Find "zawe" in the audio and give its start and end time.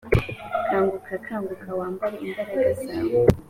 2.83-3.15